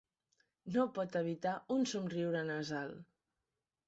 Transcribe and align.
No 0.77 0.85
pot 0.95 1.17
evitar 1.19 1.51
un 1.75 1.85
somriure 1.91 2.41
nasal. 2.47 2.95